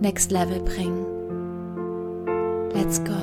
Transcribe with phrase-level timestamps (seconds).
[0.00, 1.04] next level bringen.
[2.72, 3.16] Let's go.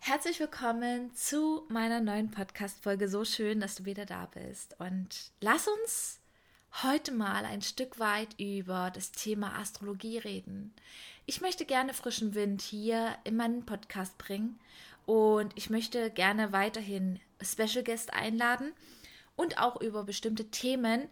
[0.00, 3.08] Herzlich willkommen zu meiner neuen Podcast-Folge.
[3.08, 4.74] So schön, dass du wieder da bist.
[4.80, 6.18] Und lass uns
[6.82, 10.74] heute mal ein Stück weit über das Thema Astrologie reden.
[11.26, 14.58] Ich möchte gerne frischen Wind hier in meinen Podcast bringen
[15.10, 18.72] und ich möchte gerne weiterhin Special Guest einladen
[19.34, 21.08] und auch über bestimmte Themen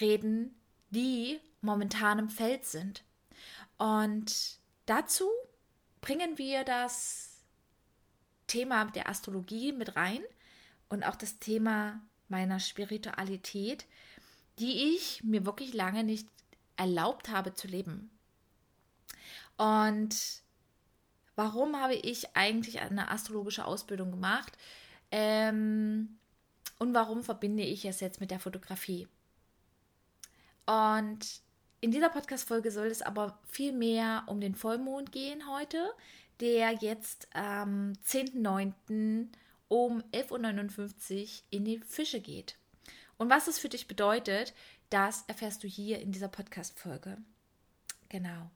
[0.00, 3.04] reden, die momentan im Feld sind.
[3.76, 5.28] Und dazu
[6.00, 7.42] bringen wir das
[8.46, 10.22] Thema der Astrologie mit rein
[10.88, 13.84] und auch das Thema meiner Spiritualität,
[14.58, 16.26] die ich mir wirklich lange nicht
[16.78, 18.10] erlaubt habe zu leben.
[19.58, 20.45] Und
[21.36, 24.56] warum habe ich eigentlich eine astrologische Ausbildung gemacht?
[25.12, 26.18] Ähm,
[26.78, 29.06] und warum verbinde ich es jetzt mit der Fotografie?
[30.66, 31.40] Und
[31.80, 35.92] in dieser Podcast-Folge soll es aber viel mehr um den Vollmond gehen heute,
[36.40, 39.28] der jetzt am 10.09.
[39.68, 42.56] um 11.59 Uhr in die Fische geht.
[43.18, 44.52] Und was es für dich bedeutet,
[44.90, 47.18] das erfährst du hier in dieser Podcast-Folge.
[48.08, 48.50] Genau.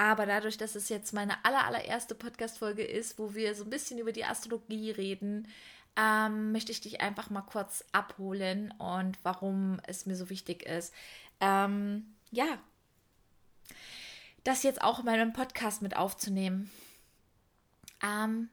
[0.00, 3.98] Aber dadurch, dass es jetzt meine aller, allererste Podcast-Folge ist, wo wir so ein bisschen
[3.98, 5.46] über die Astrologie reden,
[5.94, 10.94] ähm, möchte ich dich einfach mal kurz abholen und warum es mir so wichtig ist.
[11.40, 12.46] Ähm, ja,
[14.42, 16.70] das jetzt auch in meinem Podcast mit aufzunehmen.
[18.02, 18.48] Ähm,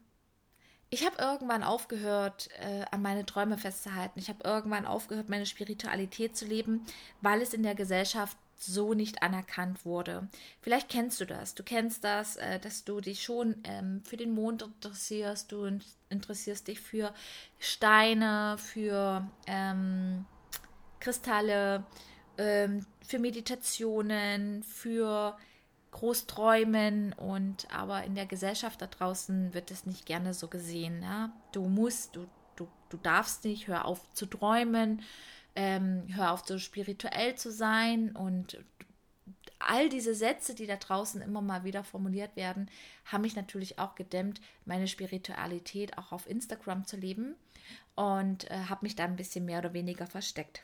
[0.90, 4.18] ich habe irgendwann aufgehört, äh, an meine Träume festzuhalten.
[4.18, 6.84] Ich habe irgendwann aufgehört, meine Spiritualität zu leben,
[7.22, 10.28] weil es in der Gesellschaft so nicht anerkannt wurde.
[10.60, 11.54] Vielleicht kennst du das.
[11.54, 15.52] Du kennst das, äh, dass du dich schon ähm, für den Mond interessierst.
[15.52, 17.14] Du interessierst dich für
[17.58, 20.26] Steine, für ähm,
[20.98, 21.84] Kristalle,
[22.36, 25.36] ähm, für Meditationen, für
[25.92, 31.02] Großträumen und aber in der Gesellschaft da draußen wird es nicht gerne so gesehen.
[31.02, 31.32] Ja?
[31.52, 32.26] Du musst, du,
[32.56, 35.02] du, du darfst nicht, hör auf zu träumen,
[35.58, 38.58] ähm, hör auf so spirituell zu sein und
[39.58, 42.70] all diese Sätze, die da draußen immer mal wieder formuliert werden,
[43.06, 47.34] haben mich natürlich auch gedämmt, meine Spiritualität auch auf Instagram zu leben
[47.96, 50.62] und äh, habe mich da ein bisschen mehr oder weniger versteckt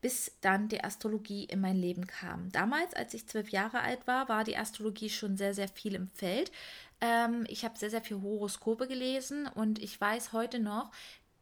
[0.00, 2.52] bis dann die Astrologie in mein Leben kam.
[2.52, 6.08] Damals, als ich zwölf Jahre alt war, war die Astrologie schon sehr, sehr viel im
[6.08, 6.52] Feld.
[7.00, 10.90] Ähm, ich habe sehr, sehr viel Horoskope gelesen und ich weiß heute noch,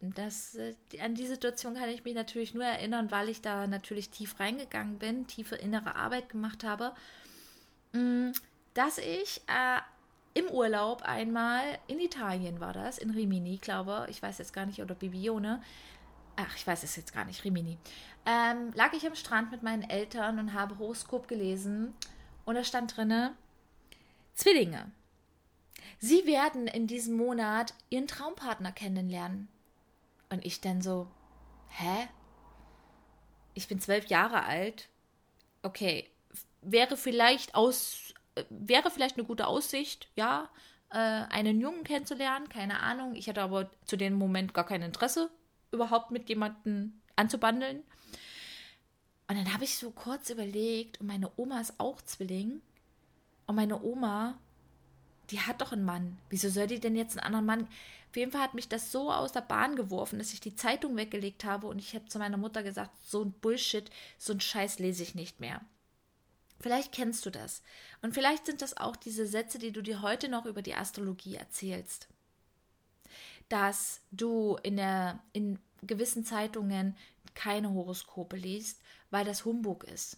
[0.02, 4.10] dass äh, an die Situation kann ich mich natürlich nur erinnern, weil ich da natürlich
[4.10, 6.92] tief reingegangen bin, tiefe innere Arbeit gemacht habe,
[7.92, 8.32] mm,
[8.74, 9.80] dass ich äh,
[10.34, 14.80] im Urlaub einmal in Italien war das, in Rimini, glaube ich, weiß jetzt gar nicht,
[14.80, 15.62] oder Bibione,
[16.36, 17.78] ach, ich weiß es jetzt gar nicht, Rimini,
[18.26, 21.94] ähm, lag ich am Strand mit meinen Eltern und habe Horoskop gelesen
[22.44, 23.34] und da stand drinne
[24.34, 24.90] Zwillinge.
[25.98, 29.48] Sie werden in diesem Monat ihren Traumpartner kennenlernen.
[30.32, 31.08] Und ich dann so,
[31.68, 32.08] hä?
[33.52, 34.88] Ich bin zwölf Jahre alt.
[35.60, 36.10] Okay,
[36.62, 38.14] wäre vielleicht aus,
[38.48, 40.48] wäre vielleicht eine gute Aussicht, ja,
[40.88, 43.14] äh, einen Jungen kennenzulernen, keine Ahnung.
[43.14, 45.30] Ich hatte aber zu dem Moment gar kein Interesse
[45.70, 47.82] überhaupt mit jemandem anzubandeln.
[49.28, 52.62] Und dann habe ich so kurz überlegt, und meine Oma ist auch Zwilling.
[53.46, 54.38] Und meine Oma,
[55.32, 56.18] die hat doch einen Mann.
[56.30, 57.68] Wieso soll die denn jetzt einen anderen Mann?
[58.10, 60.96] Auf jeden Fall hat mich das so aus der Bahn geworfen, dass ich die Zeitung
[60.96, 64.78] weggelegt habe und ich habe zu meiner Mutter gesagt, so ein Bullshit, so ein Scheiß
[64.78, 65.60] lese ich nicht mehr.
[66.60, 67.62] Vielleicht kennst du das.
[68.02, 71.34] Und vielleicht sind das auch diese Sätze, die du dir heute noch über die Astrologie
[71.34, 72.08] erzählst
[73.52, 76.96] dass du in, der, in gewissen Zeitungen
[77.34, 78.80] keine Horoskope liest,
[79.10, 80.16] weil das Humbug ist.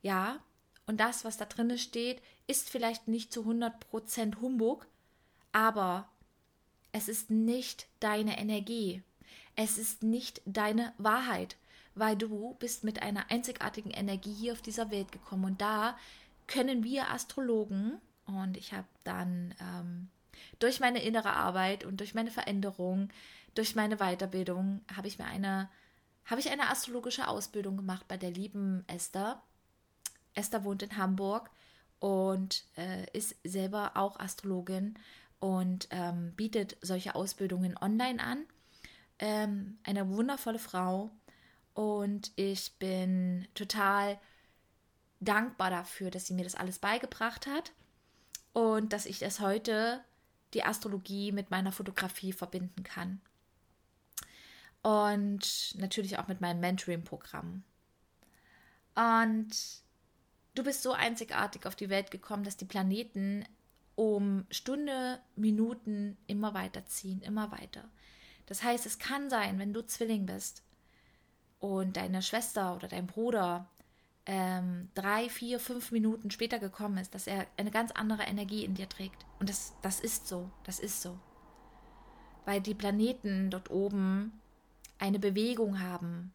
[0.00, 0.38] Ja,
[0.88, 4.86] und das, was da drin steht, ist vielleicht nicht zu 100% Humbug,
[5.52, 6.08] aber
[6.92, 9.02] es ist nicht deine Energie.
[9.54, 11.56] Es ist nicht deine Wahrheit,
[11.94, 15.44] weil du bist mit einer einzigartigen Energie hier auf dieser Welt gekommen.
[15.44, 15.96] Und da
[16.46, 20.08] können wir Astrologen, und ich habe dann ähm,
[20.58, 23.10] Durch meine innere Arbeit und durch meine Veränderung,
[23.54, 25.68] durch meine Weiterbildung habe ich mir eine,
[26.24, 29.42] habe ich eine astrologische Ausbildung gemacht bei der lieben Esther.
[30.38, 31.50] Esther wohnt in Hamburg
[31.98, 34.94] und äh, ist selber auch Astrologin
[35.40, 38.46] und ähm, bietet solche Ausbildungen online an.
[39.18, 41.10] Ähm, eine wundervolle Frau
[41.74, 44.18] und ich bin total
[45.20, 47.72] dankbar dafür, dass sie mir das alles beigebracht hat
[48.52, 50.02] und dass ich es heute
[50.54, 53.20] die Astrologie mit meiner Fotografie verbinden kann.
[54.82, 57.64] Und natürlich auch mit meinem Mentoring-Programm.
[58.94, 59.82] Und
[60.58, 63.44] du bist so einzigartig auf die Welt gekommen, dass die Planeten
[63.94, 67.84] um Stunde, Minuten immer weiterziehen, immer weiter.
[68.46, 70.62] Das heißt, es kann sein, wenn du Zwilling bist
[71.60, 73.68] und deine Schwester oder dein Bruder
[74.26, 78.74] ähm, drei, vier, fünf Minuten später gekommen ist, dass er eine ganz andere Energie in
[78.74, 79.24] dir trägt.
[79.38, 81.18] Und das, das ist so, das ist so.
[82.44, 84.40] Weil die Planeten dort oben
[84.98, 86.32] eine Bewegung haben.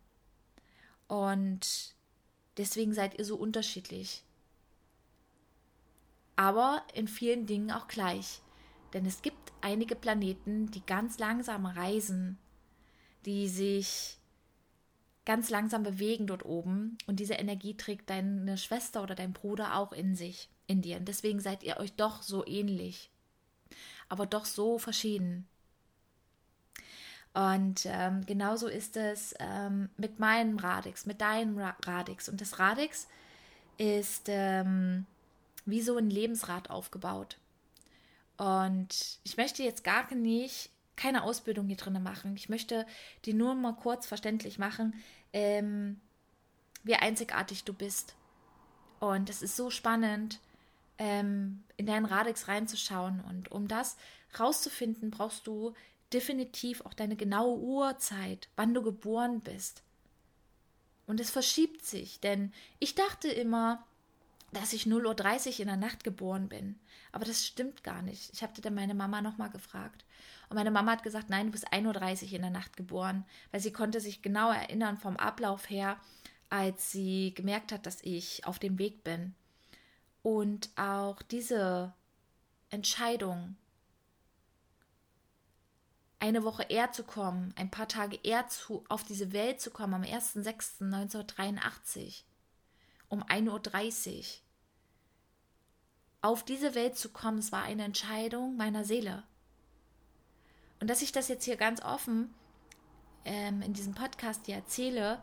[1.07, 1.95] Und
[2.57, 4.23] deswegen seid ihr so unterschiedlich.
[6.35, 8.41] Aber in vielen Dingen auch gleich.
[8.93, 12.37] Denn es gibt einige Planeten, die ganz langsam reisen,
[13.25, 14.17] die sich
[15.25, 19.93] ganz langsam bewegen dort oben und diese Energie trägt deine Schwester oder dein Bruder auch
[19.93, 20.97] in sich, in dir.
[20.97, 23.09] Und deswegen seid ihr euch doch so ähnlich,
[24.09, 25.47] aber doch so verschieden.
[27.33, 32.29] Und ähm, genauso ist es ähm, mit meinem Radix, mit deinem Radix.
[32.29, 33.07] Und das Radix
[33.77, 35.05] ist ähm,
[35.65, 37.37] wie so ein Lebensrad aufgebaut.
[38.37, 42.35] Und ich möchte jetzt gar nicht keine Ausbildung hier drin machen.
[42.35, 42.85] Ich möchte
[43.25, 44.93] dir nur mal kurz verständlich machen,
[45.31, 45.99] ähm,
[46.83, 48.15] wie einzigartig du bist.
[48.99, 50.39] Und es ist so spannend,
[50.99, 53.21] ähm, in deinen Radix reinzuschauen.
[53.21, 53.97] Und um das
[54.39, 55.73] rauszufinden, brauchst du
[56.13, 59.83] definitiv auch deine genaue Uhrzeit, wann du geboren bist.
[61.05, 63.85] Und es verschiebt sich, denn ich dachte immer,
[64.53, 66.79] dass ich 0.30 Uhr in der Nacht geboren bin.
[67.11, 68.31] Aber das stimmt gar nicht.
[68.33, 70.05] Ich habe dann meine Mama nochmal gefragt.
[70.49, 73.59] Und meine Mama hat gesagt, nein, du bist 1.30 Uhr in der Nacht geboren, weil
[73.59, 75.99] sie konnte sich genau erinnern vom Ablauf her,
[76.49, 79.33] als sie gemerkt hat, dass ich auf dem Weg bin.
[80.21, 81.93] Und auch diese
[82.69, 83.55] Entscheidung,
[86.23, 89.93] eine Woche eher zu kommen, ein paar Tage eher zu, auf diese Welt zu kommen,
[89.93, 92.21] am 1.6.1983
[93.09, 94.23] um 1.30 Uhr,
[96.21, 99.23] auf diese Welt zu kommen, es war eine Entscheidung meiner Seele.
[100.79, 102.33] Und dass ich das jetzt hier ganz offen
[103.25, 105.21] ähm, in diesem Podcast dir erzähle,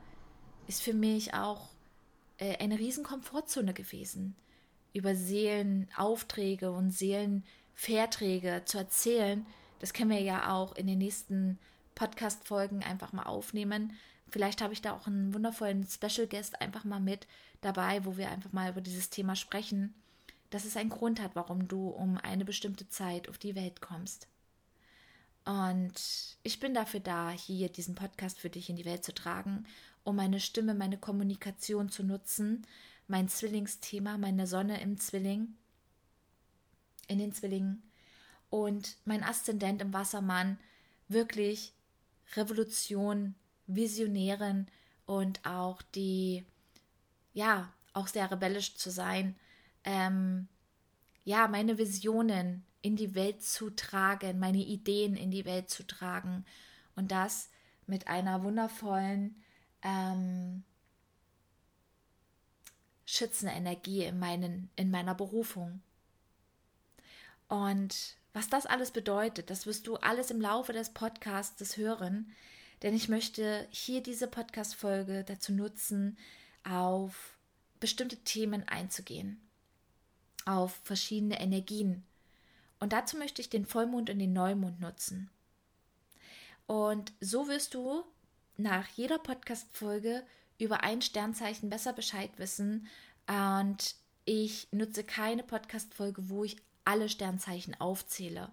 [0.66, 1.70] ist für mich auch
[2.36, 4.36] äh, eine riesen Komfortzone gewesen,
[4.92, 9.46] über Seelenaufträge und Seelenverträge zu erzählen.
[9.80, 11.58] Das können wir ja auch in den nächsten
[11.96, 13.92] Podcast-Folgen einfach mal aufnehmen.
[14.28, 17.26] Vielleicht habe ich da auch einen wundervollen Special Guest einfach mal mit
[17.60, 19.94] dabei, wo wir einfach mal über dieses Thema sprechen
[20.50, 24.26] dass es einen Grund hat, warum du um eine bestimmte Zeit auf die Welt kommst.
[25.44, 25.94] Und
[26.42, 29.64] ich bin dafür da, hier diesen Podcast für dich in die Welt zu tragen,
[30.04, 32.66] um meine Stimme, meine Kommunikation zu nutzen,
[33.08, 35.54] mein Zwillingsthema, meine Sonne im Zwilling,
[37.06, 37.82] in den Zwillingen
[38.50, 40.58] und mein Aszendent im Wassermann
[41.08, 41.72] wirklich
[42.34, 43.34] Revolution,
[43.66, 44.68] Visionären
[45.06, 46.44] und auch die,
[47.32, 49.36] ja, auch sehr rebellisch zu sein,
[49.84, 50.48] ähm,
[51.24, 56.44] ja, meine Visionen in die Welt zu tragen, meine Ideen in die Welt zu tragen
[56.96, 57.50] und das
[57.86, 59.42] mit einer wundervollen
[59.82, 60.64] ähm,
[63.04, 65.82] schützende in, meinen, in meiner Berufung.
[67.48, 72.32] Und was das alles bedeutet, das wirst du alles im Laufe des Podcasts hören,
[72.82, 76.16] denn ich möchte hier diese Podcast-Folge dazu nutzen,
[76.64, 77.38] auf
[77.80, 79.40] bestimmte Themen einzugehen
[80.44, 82.04] auf verschiedene Energien.
[82.78, 85.30] Und dazu möchte ich den Vollmond und den Neumond nutzen.
[86.66, 88.04] Und so wirst du
[88.56, 90.24] nach jeder Podcast-Folge
[90.58, 92.86] über ein Sternzeichen besser Bescheid wissen.
[93.26, 98.50] Und ich nutze keine Podcast-Folge, wo ich alle Sternzeichen aufzähle.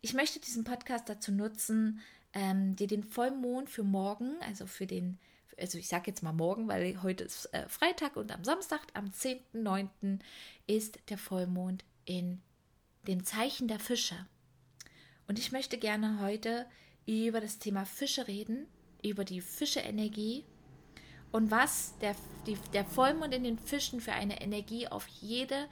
[0.00, 2.00] Ich möchte diesen Podcast dazu nutzen,
[2.32, 5.18] ähm, dir den Vollmond für morgen, also für den
[5.58, 9.06] also ich sage jetzt mal morgen, weil heute ist äh, Freitag und am Samstag, am
[9.06, 10.18] 10.9.
[10.66, 12.42] ist der Vollmond in
[13.06, 14.26] dem Zeichen der Fische.
[15.26, 16.66] Und ich möchte gerne heute
[17.06, 18.66] über das Thema Fische reden,
[19.02, 20.44] über die Fische-Energie
[21.32, 22.14] und was der,
[22.46, 25.68] die, der Vollmond in den Fischen für eine Energie auf jede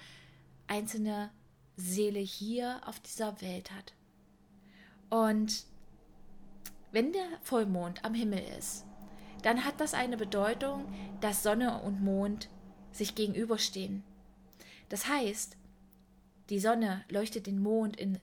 [0.67, 1.31] einzelne
[1.77, 3.95] Seele hier auf dieser Welt hat.
[5.11, 5.65] Und
[6.91, 8.85] wenn der Vollmond am Himmel ist,
[9.43, 10.85] dann hat das eine Bedeutung,
[11.21, 12.49] dass Sonne und Mond
[12.93, 14.05] sich gegenüberstehen.
[14.89, 15.57] Das heißt,
[16.51, 18.21] die Sonne leuchtet den Mond in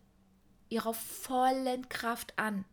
[0.69, 2.63] ihrer vollen Kraft an.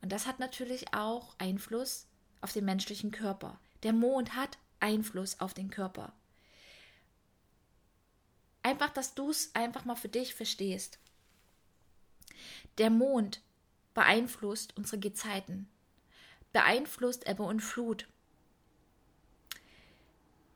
[0.00, 2.08] Und das hat natürlich auch Einfluss
[2.40, 3.60] auf den menschlichen Körper.
[3.84, 6.12] Der Mond hat Einfluss auf den Körper.
[8.62, 10.98] Einfach, dass du es einfach mal für dich verstehst.
[12.78, 13.42] Der Mond
[13.94, 15.68] beeinflusst unsere Gezeiten,
[16.52, 18.08] beeinflusst Ebbe und Flut.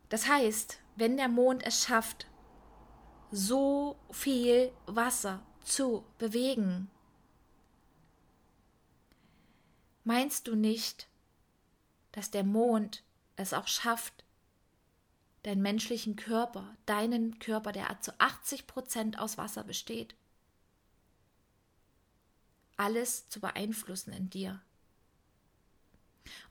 [0.09, 2.27] Das heißt, wenn der Mond es schafft,
[3.29, 6.89] so viel Wasser zu bewegen.
[10.05, 11.09] Meinst du nicht,
[12.13, 13.03] dass der Mond
[13.35, 14.23] es auch schafft,
[15.43, 20.15] deinen menschlichen Körper, deinen Körper, der zu 80 Prozent aus Wasser besteht,
[22.75, 24.61] alles zu beeinflussen in dir?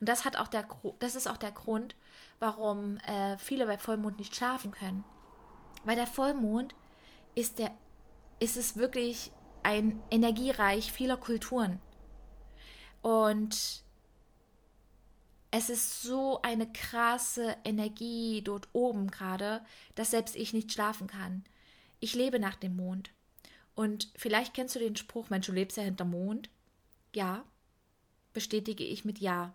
[0.00, 0.66] Und das hat auch der,
[0.98, 1.94] das ist auch der Grund,
[2.38, 5.04] warum äh, viele bei Vollmond nicht schlafen können.
[5.84, 6.74] Weil der Vollmond
[7.34, 7.70] ist der,
[8.40, 9.30] ist es wirklich
[9.62, 11.80] ein Energiereich vieler Kulturen.
[13.02, 13.84] Und
[15.50, 21.44] es ist so eine krasse Energie dort oben gerade, dass selbst ich nicht schlafen kann.
[22.00, 23.10] Ich lebe nach dem Mond.
[23.74, 26.50] Und vielleicht kennst du den Spruch, Mensch, du lebst ja hinterm Mond.
[27.14, 27.44] Ja,
[28.32, 29.54] bestätige ich mit Ja.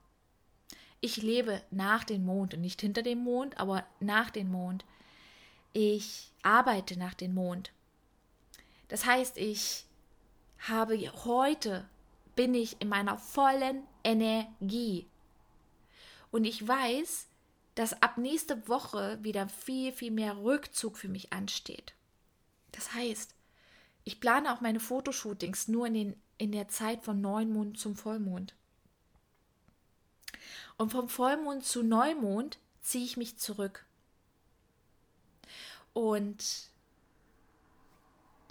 [1.02, 4.86] Ich lebe nach dem Mond und nicht hinter dem Mond, aber nach dem Mond.
[5.74, 7.72] Ich arbeite nach dem Mond.
[8.88, 9.86] Das heißt, ich
[10.60, 11.88] habe heute
[12.36, 15.08] bin ich in meiner vollen Energie.
[16.32, 17.28] Und ich weiß,
[17.76, 21.94] dass ab nächste Woche wieder viel, viel mehr Rückzug für mich ansteht.
[22.72, 23.36] Das heißt,
[24.04, 28.56] ich plane auch meine Fotoshootings nur in, den, in der Zeit von Neumond zum Vollmond.
[30.78, 33.86] Und vom Vollmond zu Neumond ziehe ich mich zurück.
[35.94, 36.70] Und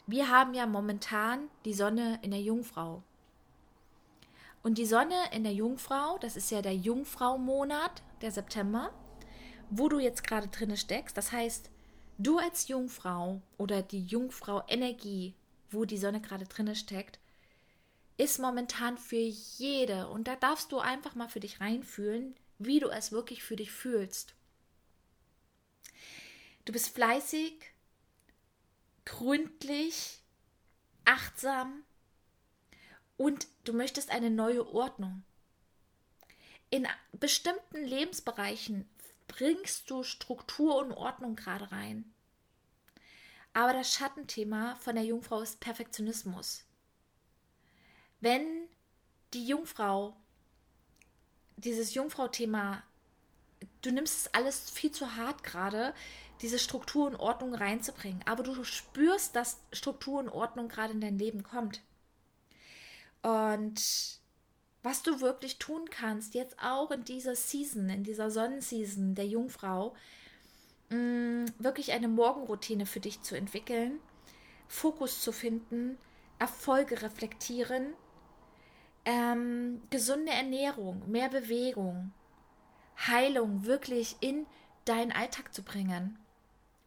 [0.06, 3.02] wir haben ja momentan die Sonne in der Jungfrau.
[4.62, 8.92] Und die Sonne in der Jungfrau, das ist ja der Jungfrau-Monat, der September,
[9.70, 11.16] wo du jetzt gerade drinne steckst.
[11.16, 11.70] Das heißt,
[12.18, 15.34] du als Jungfrau oder die Jungfrau-Energie,
[15.70, 17.18] wo die Sonne gerade drinne steckt,
[18.18, 20.08] ist momentan für jede.
[20.08, 23.72] Und da darfst du einfach mal für dich reinfühlen, wie du es wirklich für dich
[23.72, 24.34] fühlst.
[26.66, 27.54] Du bist fleißig,
[29.06, 30.20] gründlich,
[31.06, 31.82] achtsam
[33.20, 35.22] und du möchtest eine neue Ordnung.
[36.70, 38.88] In bestimmten Lebensbereichen
[39.28, 42.10] bringst du Struktur und Ordnung gerade rein.
[43.52, 46.64] Aber das Schattenthema von der Jungfrau ist Perfektionismus.
[48.20, 48.46] Wenn
[49.34, 50.16] die Jungfrau
[51.58, 52.82] dieses Jungfrau-Thema,
[53.82, 55.92] du nimmst es alles viel zu hart gerade,
[56.40, 58.22] diese Struktur und Ordnung reinzubringen.
[58.24, 61.82] Aber du spürst, dass Struktur und Ordnung gerade in dein Leben kommt.
[63.22, 64.20] Und
[64.82, 69.94] was du wirklich tun kannst, jetzt auch in dieser Season, in dieser Sonnenseason der Jungfrau,
[70.88, 74.00] mm, wirklich eine Morgenroutine für dich zu entwickeln,
[74.68, 75.98] Fokus zu finden,
[76.38, 77.92] Erfolge reflektieren,
[79.04, 82.12] ähm, gesunde Ernährung, mehr Bewegung,
[83.06, 84.46] Heilung wirklich in
[84.84, 86.18] deinen Alltag zu bringen.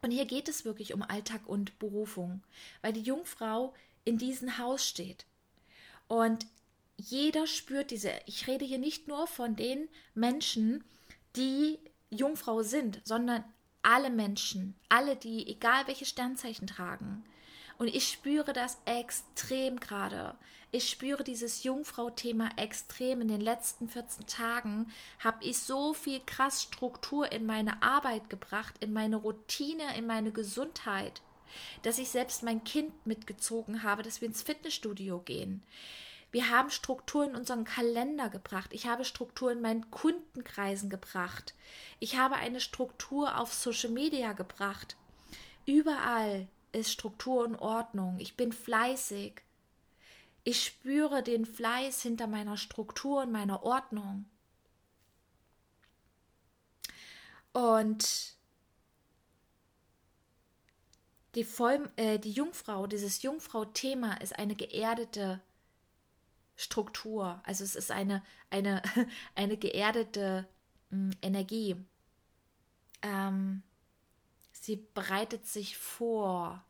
[0.02, 2.42] Und hier geht es wirklich um Alltag und Berufung,
[2.82, 3.72] weil die Jungfrau
[4.04, 5.26] in diesem Haus steht.
[6.08, 6.46] Und
[6.96, 10.84] jeder spürt diese, ich rede hier nicht nur von den Menschen,
[11.36, 11.78] die
[12.10, 13.44] Jungfrau sind, sondern
[13.82, 17.24] alle Menschen, alle, die egal welche Sternzeichen tragen.
[17.76, 20.36] Und ich spüre das extrem gerade.
[20.70, 23.20] Ich spüre dieses Jungfrau-Thema extrem.
[23.20, 28.74] In den letzten 14 Tagen habe ich so viel krass Struktur in meine Arbeit gebracht,
[28.80, 31.20] in meine Routine, in meine Gesundheit,
[31.82, 35.62] dass ich selbst mein Kind mitgezogen habe, dass wir ins Fitnessstudio gehen.
[36.34, 38.70] Wir haben Struktur in unseren Kalender gebracht.
[38.72, 41.54] Ich habe Struktur in meinen Kundenkreisen gebracht.
[42.00, 44.96] Ich habe eine Struktur auf Social Media gebracht.
[45.64, 48.18] Überall ist Struktur und Ordnung.
[48.18, 49.42] Ich bin fleißig.
[50.42, 54.26] Ich spüre den Fleiß hinter meiner Struktur und meiner Ordnung.
[57.52, 58.34] Und
[61.34, 65.40] die, Voll, äh, die Jungfrau, dieses Jungfrau-Thema ist eine geerdete
[66.56, 67.40] Struktur.
[67.44, 68.82] Also es ist eine, eine,
[69.34, 70.46] eine geerdete
[70.90, 71.76] mh, hm, Energie.
[73.02, 73.62] Ähm,
[74.52, 76.64] sie bereitet sich vor.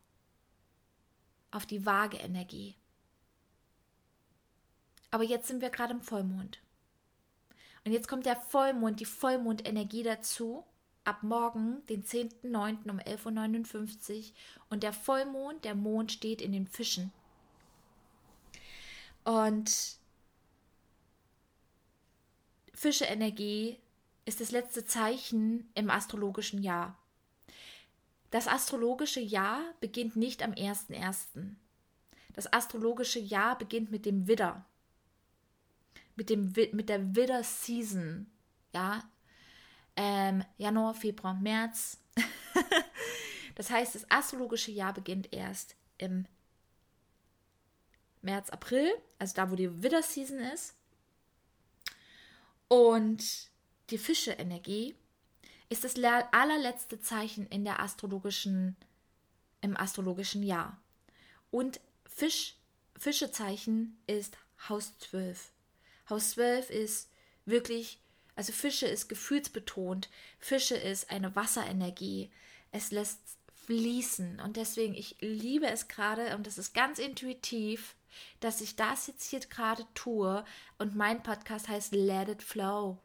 [1.50, 2.76] auf die vage Energie.
[5.11, 6.61] Aber jetzt sind wir gerade im Vollmond.
[7.85, 10.64] Und jetzt kommt der Vollmond, die Vollmondenergie dazu,
[11.04, 12.90] ab morgen, den 10.09.
[12.90, 14.25] um 11.59 Uhr.
[14.70, 17.12] Und der Vollmond, der Mond steht in den Fischen.
[19.25, 19.99] Und
[22.73, 23.78] Fische-Energie
[24.25, 26.99] ist das letzte Zeichen im astrologischen Jahr.
[28.30, 31.54] Das astrologische Jahr beginnt nicht am 1.1.
[32.34, 34.64] Das astrologische Jahr beginnt mit dem Widder.
[36.16, 38.26] Mit, dem, mit der Widder-Season.
[38.75, 39.04] Ja.
[39.97, 41.99] Ähm, Januar, Februar, März.
[43.55, 46.27] das heißt, das astrologische Jahr beginnt erst im
[48.23, 50.75] März, April, also da, wo die Widder-Season ist.
[52.69, 53.51] Und
[53.91, 54.95] die Fische-Energie
[55.69, 58.77] ist das allerletzte Zeichen in der astrologischen,
[59.61, 60.81] im astrologischen Jahr.
[61.51, 62.57] Und Fisch,
[62.97, 64.37] Fischezeichen ist
[64.69, 65.53] Haus 12.
[66.09, 67.11] Haus 12 ist
[67.45, 68.01] wirklich,
[68.37, 70.09] also Fische ist gefühlsbetont.
[70.38, 72.31] Fische ist eine Wasserenergie.
[72.73, 73.21] Es lässt
[73.67, 74.41] fließen.
[74.41, 77.95] Und deswegen, ich liebe es gerade, und das ist ganz intuitiv,
[78.41, 80.45] dass ich das jetzt hier gerade tue.
[80.79, 82.99] Und mein Podcast heißt Let It Flow.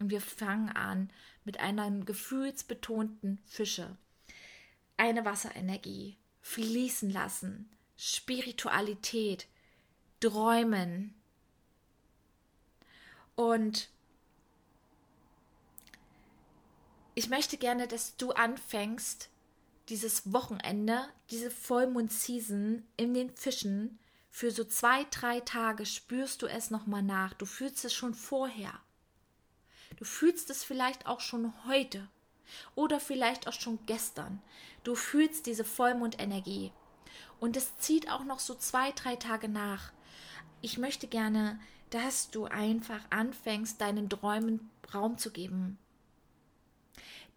[0.00, 1.10] Und wir fangen an
[1.44, 3.96] mit einer gefühlsbetonten Fische.
[4.96, 9.46] Eine Wasserenergie, fließen lassen, Spiritualität,
[10.20, 11.14] Träumen.
[13.36, 13.90] Und
[17.14, 19.30] ich möchte gerne, dass du anfängst,
[19.88, 23.98] dieses Wochenende, diese Vollmond-Season in den Fischen,
[24.30, 27.34] für so zwei, drei Tage spürst du es nochmal nach.
[27.34, 28.72] Du fühlst es schon vorher.
[29.96, 32.08] Du fühlst es vielleicht auch schon heute
[32.74, 34.42] oder vielleicht auch schon gestern.
[34.82, 36.72] Du fühlst diese Vollmondenergie.
[37.38, 39.92] Und es zieht auch noch so zwei, drei Tage nach.
[40.62, 41.60] Ich möchte gerne,
[41.90, 45.78] dass du einfach anfängst, deinen Träumen Raum zu geben.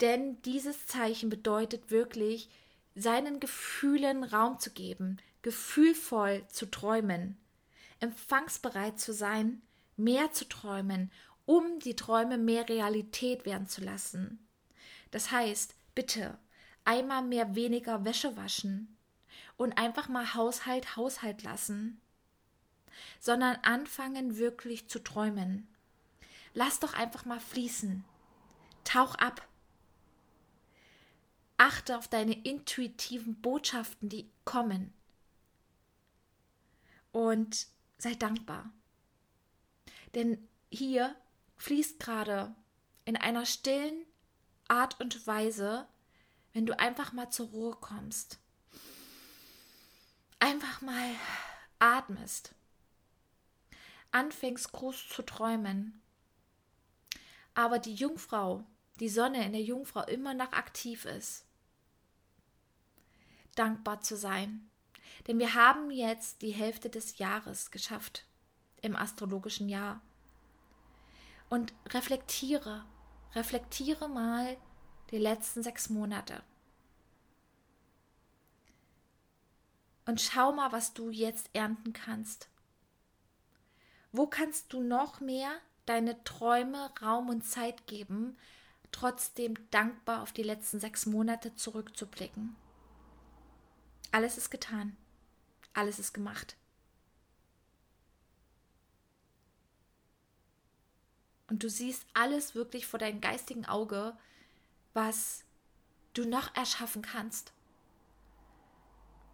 [0.01, 2.49] Denn dieses Zeichen bedeutet wirklich,
[2.95, 7.37] seinen Gefühlen Raum zu geben, gefühlvoll zu träumen,
[7.99, 9.61] empfangsbereit zu sein,
[9.95, 11.11] mehr zu träumen
[11.47, 14.45] um die Träume mehr Realität werden zu lassen.
[15.11, 16.37] Das heißt, bitte
[16.83, 18.97] einmal mehr weniger Wäsche waschen
[19.55, 22.01] und einfach mal Haushalt Haushalt lassen,
[23.21, 25.67] sondern anfangen wirklich zu träumen.
[26.53, 28.03] Lass doch einfach mal fließen.
[28.83, 29.47] Tauch ab.
[31.57, 34.93] Achte auf deine intuitiven Botschaften, die kommen.
[37.11, 37.67] Und
[37.97, 38.71] sei dankbar.
[40.13, 41.15] Denn hier
[41.57, 42.55] fließt gerade
[43.05, 44.05] in einer stillen
[44.67, 45.87] Art und Weise,
[46.53, 48.39] wenn du einfach mal zur Ruhe kommst.
[50.39, 51.15] Einfach mal
[51.79, 52.53] atmest.
[54.11, 56.01] Anfängst groß zu träumen.
[57.55, 58.63] Aber die Jungfrau,
[58.99, 61.46] die Sonne in der Jungfrau immer noch aktiv ist.
[63.57, 64.69] Dankbar zu sein.
[65.27, 68.25] Denn wir haben jetzt die Hälfte des Jahres geschafft
[68.81, 70.01] im astrologischen Jahr
[71.49, 72.85] und reflektiere,
[73.33, 74.57] reflektiere mal
[75.11, 76.43] die letzten sechs Monate.
[80.05, 82.49] Und schau mal, was du jetzt ernten kannst.
[84.11, 85.51] Wo kannst du noch mehr
[85.85, 88.37] deine Träume Raum und Zeit geben,
[88.91, 92.55] trotzdem dankbar auf die letzten sechs Monate zurückzublicken?
[94.11, 94.95] Alles ist getan.
[95.73, 96.57] Alles ist gemacht.
[101.49, 104.17] und du siehst alles wirklich vor deinem geistigen Auge,
[104.93, 105.43] was
[106.13, 107.53] du noch erschaffen kannst.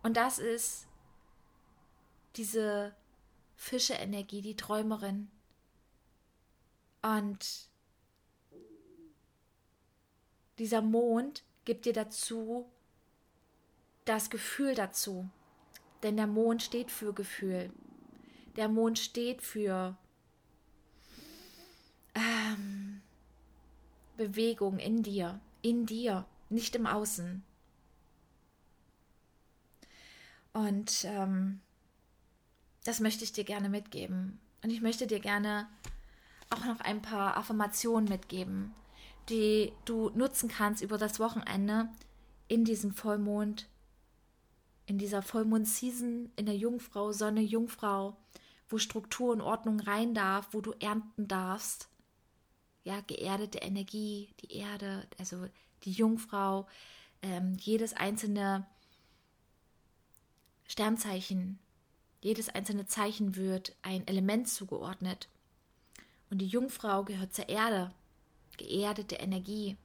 [0.04, 0.88] Und das ist
[2.36, 2.96] diese
[3.56, 5.32] Fische-Energie, die Träumerin.
[7.02, 7.70] Und
[10.60, 12.72] dieser Mond gibt dir dazu
[14.06, 15.30] das Gefühl dazu.
[16.02, 17.72] Denn der Mond steht für Gefühl.
[18.56, 19.98] Der Mond steht für
[22.14, 23.02] ähm,
[24.18, 27.44] Bewegung in dir, in dir, nicht im Außen.
[30.52, 31.62] Und ähm,
[32.84, 34.40] das möchte ich dir gerne mitgeben.
[34.64, 35.68] Und ich möchte dir gerne
[36.50, 38.74] auch noch ein paar Affirmationen mitgeben,
[39.30, 41.90] die du nutzen kannst über das Wochenende
[42.48, 43.68] in diesem Vollmond,
[44.86, 48.18] in dieser Vollmond-Season, in der Jungfrau, Sonne, Jungfrau,
[48.70, 51.90] wo Struktur und Ordnung rein darf, wo du ernten darfst
[52.84, 55.48] ja, geerdete Energie, die Erde, also
[55.84, 56.68] die Jungfrau,
[57.22, 58.66] ähm, jedes einzelne
[60.68, 61.60] Sternzeichen,
[62.22, 65.30] jedes einzelne Zeichen wird ein Element zugeordnet.
[66.30, 67.92] Und die Jungfrau gehört zur Erde,
[68.58, 69.78] geerdete Energie.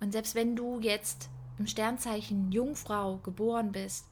[0.00, 4.06] Und selbst wenn du jetzt im Sternzeichen Jungfrau geboren bist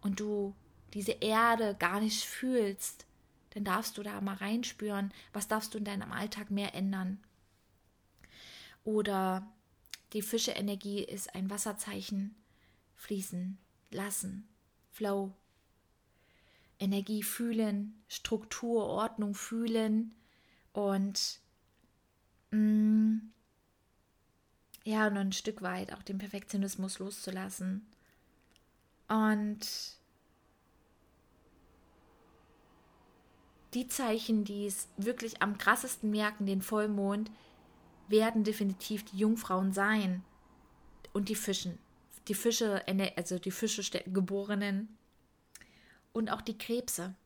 [0.00, 0.54] und du
[0.94, 3.06] diese Erde gar nicht fühlst,
[3.50, 7.18] dann darfst du da mal reinspüren, was darfst du in deinem Alltag mehr ändern.
[8.84, 9.46] Oder
[10.12, 12.34] die Fische-Energie ist ein Wasserzeichen,
[12.94, 13.58] fließen,
[13.90, 14.48] lassen,
[14.92, 15.32] Flow,
[16.78, 20.14] Energie fühlen, Struktur, Ordnung fühlen
[20.72, 21.40] und
[22.50, 23.32] mh, mm,
[24.86, 27.84] ja, und ein Stück weit auch den Perfektionismus loszulassen.
[29.08, 29.66] Und
[33.74, 37.32] die Zeichen, die es wirklich am krassesten merken, den Vollmond,
[38.06, 40.22] werden definitiv die Jungfrauen sein
[41.12, 41.80] und die Fischen.
[42.28, 42.84] Die Fische,
[43.16, 44.96] also die Fische geborenen
[46.12, 47.16] und auch die Krebse.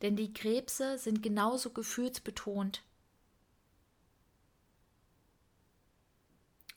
[0.00, 2.82] Denn die Krebse sind genauso gefühlsbetont.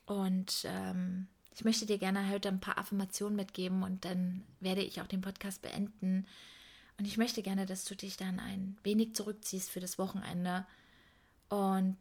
[0.06, 5.00] Und ähm, ich möchte dir gerne heute ein paar Affirmationen mitgeben und dann werde ich
[5.00, 6.26] auch den Podcast beenden.
[6.98, 10.66] Und ich möchte gerne, dass du dich dann ein wenig zurückziehst für das Wochenende
[11.48, 11.96] und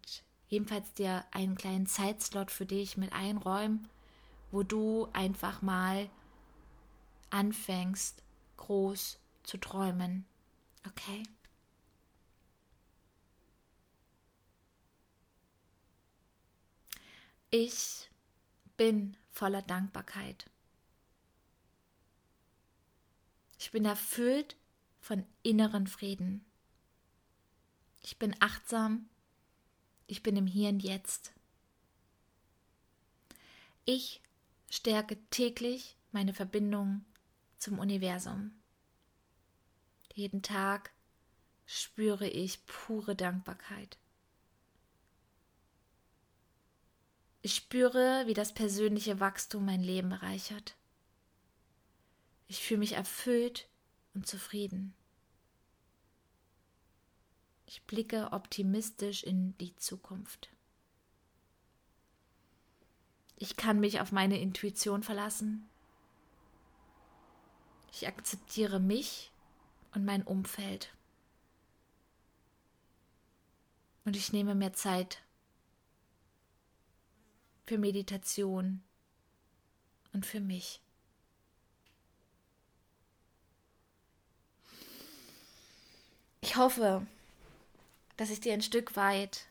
[0.49, 3.87] jedenfalls dir einen kleinen Zeitslot für dich mit einräumen,
[4.51, 6.09] wo du einfach mal
[7.29, 8.21] anfängst,
[8.57, 10.25] groß zu träumen.
[10.87, 11.23] Okay?
[17.55, 18.09] Ich
[18.77, 20.49] bin voller Dankbarkeit.
[23.59, 24.55] Ich bin erfüllt
[24.99, 26.43] von inneren Frieden.
[28.01, 29.07] Ich bin achtsam.
[30.07, 31.31] Ich bin im Hier und Jetzt.
[33.85, 34.23] Ich
[34.71, 37.05] stärke täglich meine Verbindung
[37.59, 38.59] zum Universum.
[40.15, 40.91] Jeden Tag
[41.67, 43.99] spüre ich pure Dankbarkeit.
[47.43, 50.75] Ich spüre, wie das persönliche Wachstum mein Leben bereichert.
[52.47, 53.67] Ich fühle mich erfüllt
[54.15, 54.95] und zufrieden.
[57.67, 60.49] Ich blicke optimistisch in die Zukunft.
[63.38, 65.69] Ich kann mich auf meine Intuition verlassen
[67.93, 69.32] ich akzeptiere mich
[69.93, 70.91] und mein Umfeld.
[74.03, 75.22] Und ich nehme mehr Zeit
[77.65, 78.84] für Meditation
[80.13, 80.82] und für mich.
[86.41, 87.06] Ich hoffe,
[88.17, 89.47] dass ich dir ein Stück weit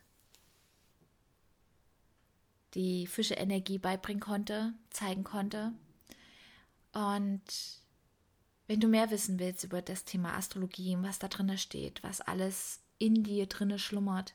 [2.75, 5.72] die Fische-Energie beibringen konnte, zeigen konnte.
[6.92, 7.42] Und
[8.66, 12.81] wenn du mehr wissen willst über das Thema Astrologie, was da drin steht, was alles
[12.98, 14.35] in dir drinne schlummert,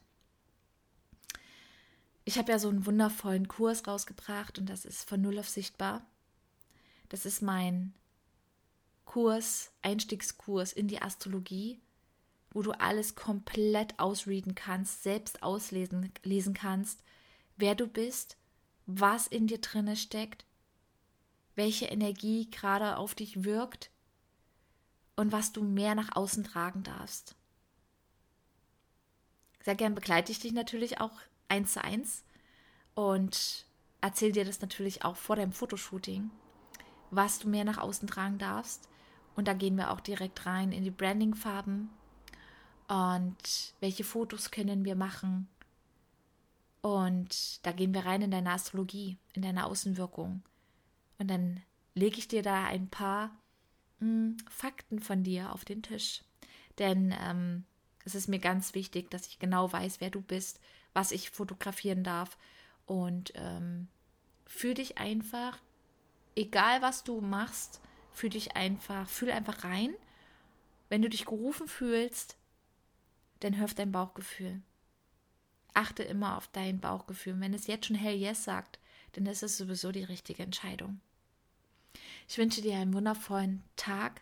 [2.28, 6.06] ich habe ja so einen wundervollen Kurs rausgebracht und das ist von Null auf Sichtbar.
[7.08, 7.94] Das ist mein
[9.06, 11.80] Kurs, Einstiegskurs in die Astrologie,
[12.52, 17.02] wo du alles komplett ausreaden kannst, selbst auslesen lesen kannst,
[17.56, 18.36] wer du bist,
[18.88, 20.44] was in dir drinne steckt,
[21.56, 23.90] welche Energie gerade auf dich wirkt
[25.16, 27.36] und was du mehr nach außen tragen darfst.
[29.64, 32.24] Sehr gern begleite ich dich natürlich auch eins zu eins
[32.96, 33.66] und
[34.02, 36.30] erzähle dir das natürlich auch vor deinem Fotoshooting,
[37.12, 38.90] was du mehr nach außen tragen darfst.
[39.36, 41.90] Und da gehen wir auch direkt rein in die Branding-Farben
[42.88, 45.48] und welche Fotos können wir machen.
[46.82, 50.42] Und da gehen wir rein in deine Astrologie, in deine Außenwirkung.
[51.20, 51.62] Und dann
[51.96, 53.32] lege ich dir da ein paar
[54.00, 56.24] mh, hm, Fakten von dir auf den Tisch.
[56.80, 57.66] Denn ähm,
[58.08, 60.62] es ist mir ganz wichtig, dass ich genau weiß, wer du bist,
[60.94, 62.38] was ich fotografieren darf.
[62.86, 63.90] Und ähm,
[64.46, 65.60] fühl dich einfach,
[66.34, 67.82] egal was du machst,
[68.14, 69.94] fühl dich einfach, fühl einfach rein.
[70.88, 72.38] Wenn du dich gerufen fühlst,
[73.42, 74.62] dann hör auf dein Bauchgefühl.
[75.74, 77.38] Achte immer auf dein Bauchgefühl.
[77.42, 78.80] wenn es jetzt schon Hell Yes sagt,
[79.14, 81.02] dann ist es sowieso die richtige Entscheidung.
[82.30, 84.22] Ich wünsche dir einen wundervollen Tag,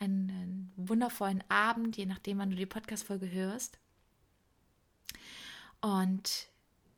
[0.00, 3.78] einen, wundervollen Abend, je nachdem, wann du die Podcast-Folge hörst.
[5.80, 6.48] Und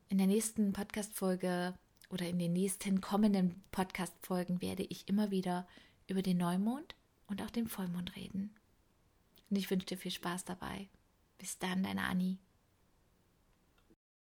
[0.09, 1.73] in der nächsten Podcast-Folge
[2.09, 5.67] oder in den nächsten kommenden Podcast-Folgen werde ich immer wieder
[6.07, 6.95] über den Neumond
[7.27, 8.55] und auch den Vollmond reden.
[9.49, 10.89] Und ich wünsche dir viel Spaß dabei.
[11.37, 12.37] Bis dann, deine Annie.